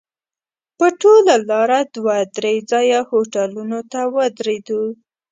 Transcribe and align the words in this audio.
په 0.77 0.87
ټوله 1.01 1.33
لاره 1.49 1.79
دوه 1.95 2.15
درې 2.37 2.55
ځایه 2.71 2.99
هوټلونو 3.09 3.79
ته 3.91 4.01
ودرېدو. 4.15 4.81